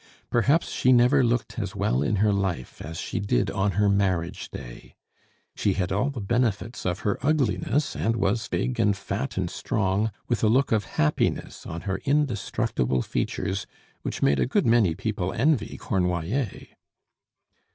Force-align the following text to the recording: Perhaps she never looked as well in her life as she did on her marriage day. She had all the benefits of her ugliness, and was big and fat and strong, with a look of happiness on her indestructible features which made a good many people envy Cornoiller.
Perhaps 0.31 0.71
she 0.71 0.91
never 0.91 1.23
looked 1.23 1.59
as 1.59 1.75
well 1.75 2.01
in 2.01 2.15
her 2.15 2.33
life 2.33 2.81
as 2.81 2.97
she 2.99 3.19
did 3.19 3.51
on 3.51 3.73
her 3.73 3.87
marriage 3.87 4.49
day. 4.49 4.95
She 5.55 5.73
had 5.73 5.91
all 5.91 6.09
the 6.09 6.19
benefits 6.19 6.87
of 6.87 7.01
her 7.01 7.23
ugliness, 7.23 7.95
and 7.95 8.15
was 8.15 8.47
big 8.47 8.79
and 8.79 8.97
fat 8.97 9.37
and 9.37 9.47
strong, 9.47 10.09
with 10.27 10.43
a 10.43 10.47
look 10.49 10.71
of 10.71 10.85
happiness 10.85 11.67
on 11.67 11.81
her 11.81 11.97
indestructible 11.97 13.03
features 13.03 13.67
which 14.01 14.23
made 14.23 14.39
a 14.39 14.47
good 14.47 14.65
many 14.65 14.95
people 14.95 15.31
envy 15.33 15.77
Cornoiller. 15.77 16.69